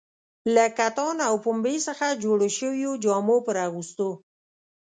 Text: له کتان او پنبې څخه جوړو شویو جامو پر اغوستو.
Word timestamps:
له 0.53 0.65
کتان 0.77 1.17
او 1.27 1.33
پنبې 1.43 1.75
څخه 1.87 2.07
جوړو 2.23 2.47
شویو 2.57 2.91
جامو 3.03 3.37
پر 3.45 3.55
اغوستو. 3.67 4.09